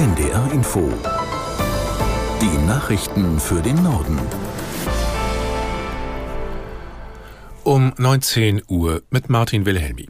[0.00, 0.90] NDR Info.
[2.40, 4.18] Die Nachrichten für den Norden.
[7.64, 10.08] Um 19 Uhr mit Martin Wilhelmi.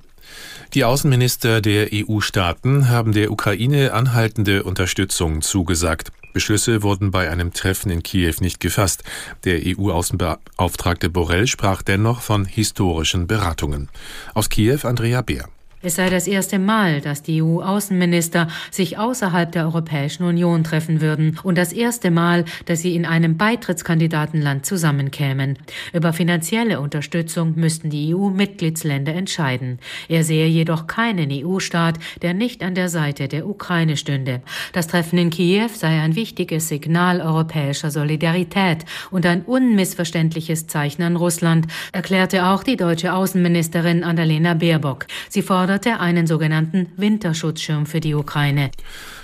[0.75, 6.13] Die Außenminister der EU-Staaten haben der Ukraine anhaltende Unterstützung zugesagt.
[6.33, 9.03] Beschlüsse wurden bei einem Treffen in Kiew nicht gefasst.
[9.43, 13.89] Der EU-Außenbeauftragte Borrell sprach dennoch von historischen Beratungen.
[14.35, 15.49] Aus Kiew Andrea Beer.
[15.83, 21.39] Es sei das erste Mal, dass die EU-Außenminister sich außerhalb der Europäischen Union treffen würden
[21.43, 25.57] und das erste Mal, dass sie in einem Beitrittskandidatenland zusammenkämen.
[25.95, 29.79] Über finanzielle Unterstützung müssten die EU-Mitgliedsländer entscheiden.
[30.09, 34.43] Er sehe jedoch keinen EU-Staat, der nicht an der Seite der Ukraine stünde.
[34.75, 41.17] Das Treffen in Kiew sei ein wichtiges Signal europäischer Solidarität und ein unmissverständliches Zeichen an
[41.17, 45.07] Russland, erklärte auch die deutsche Außenministerin Annalena Baerbock.
[45.31, 48.73] Sie forderte forderte einen sogenannten Winterschutzschirm für die Ukraine.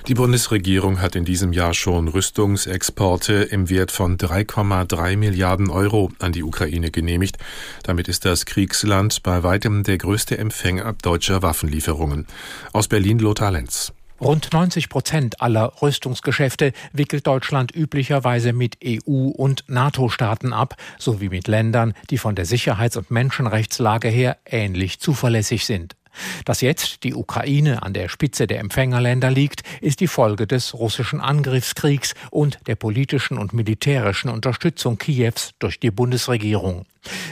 [0.07, 6.31] Die Bundesregierung hat in diesem Jahr schon Rüstungsexporte im Wert von 3,3 Milliarden Euro an
[6.31, 7.39] die Ukraine genehmigt.
[7.83, 12.29] Damit ist das Kriegsland bei weitem der größte Empfänger deutscher Waffenlieferungen.
[12.73, 13.93] Aus Berlin Lothar Lenz.
[14.21, 21.49] Rund 90 Prozent aller Rüstungsgeschäfte wickelt Deutschland üblicherweise mit EU- und NATO-Staaten ab, sowie mit
[21.49, 25.97] Ländern, die von der Sicherheits- und Menschenrechtslage her ähnlich zuverlässig sind.
[26.45, 31.21] Dass jetzt die Ukraine an der Spitze der Empfängerländer liegt, ist die Folge des russischen
[31.21, 36.87] Angriffskriegs und der politischen und militärischen Unterstützung Kiews durch die Bundesregierung.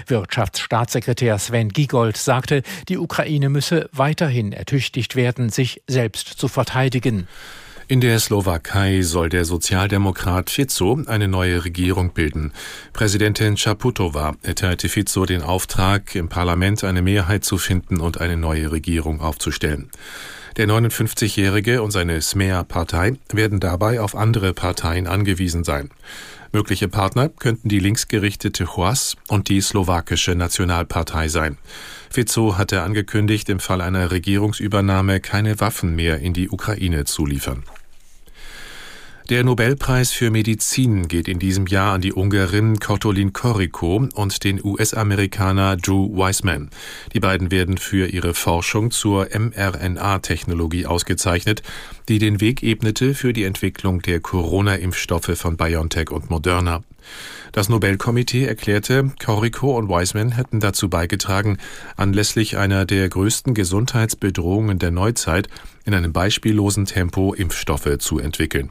[0.06, 7.28] Wirtschaftsstaatssekretär Sven Giegold sagte, die Ukraine müsse weiterhin ertüchtigt werden, sich selbst zu verteidigen.
[7.86, 12.52] In der Slowakei soll der Sozialdemokrat Fico eine neue Regierung bilden.
[12.94, 18.72] Präsidentin Čaputová erteilte Fico den Auftrag, im Parlament eine Mehrheit zu finden und eine neue
[18.72, 19.90] Regierung aufzustellen.
[20.56, 25.90] Der 59-Jährige und seine SMEA-Partei werden dabei auf andere Parteien angewiesen sein.
[26.52, 31.58] Mögliche Partner könnten die linksgerichtete HOAS und die slowakische Nationalpartei sein.
[32.08, 37.64] Fico hatte angekündigt, im Fall einer Regierungsübernahme keine Waffen mehr in die Ukraine zu liefern.
[39.30, 44.62] Der Nobelpreis für Medizin geht in diesem Jahr an die Ungarin Kotolin Koriko und den
[44.62, 46.68] US-Amerikaner Drew Weissman.
[47.14, 51.62] Die beiden werden für ihre Forschung zur mRNA-Technologie ausgezeichnet,
[52.10, 56.82] die den Weg ebnete für die Entwicklung der Corona-Impfstoffe von BioNTech und Moderna.
[57.52, 61.56] Das Nobelkomitee erklärte, Koriko und Weissman hätten dazu beigetragen,
[61.96, 65.48] anlässlich einer der größten Gesundheitsbedrohungen der Neuzeit
[65.86, 68.70] in einem beispiellosen Tempo Impfstoffe zu entwickeln.